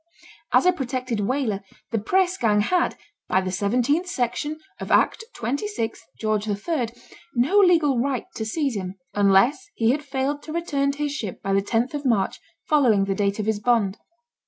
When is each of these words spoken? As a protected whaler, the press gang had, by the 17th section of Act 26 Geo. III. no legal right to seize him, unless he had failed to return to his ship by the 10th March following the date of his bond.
As 0.51 0.65
a 0.65 0.71
protected 0.73 1.19
whaler, 1.19 1.61
the 1.91 1.99
press 1.99 2.35
gang 2.35 2.61
had, 2.61 2.95
by 3.29 3.39
the 3.39 3.51
17th 3.51 4.07
section 4.07 4.59
of 4.79 4.89
Act 4.91 5.23
26 5.35 6.01
Geo. 6.19 6.39
III. 6.39 6.87
no 7.35 7.59
legal 7.59 7.99
right 7.99 8.25
to 8.33 8.43
seize 8.43 8.75
him, 8.75 8.95
unless 9.13 9.67
he 9.75 9.91
had 9.91 10.03
failed 10.03 10.41
to 10.41 10.51
return 10.53 10.91
to 10.93 10.97
his 11.03 11.11
ship 11.13 11.39
by 11.43 11.53
the 11.53 11.61
10th 11.61 12.03
March 12.03 12.39
following 12.67 13.03
the 13.05 13.13
date 13.13 13.37
of 13.37 13.45
his 13.45 13.59
bond. 13.59 13.99